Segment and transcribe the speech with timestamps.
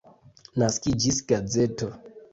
[0.63, 1.91] Naskiĝis gazeto.